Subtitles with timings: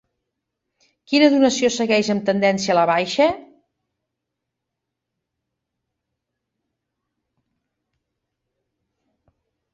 [1.11, 3.27] Quina donació segueix amb tendència a la baixa?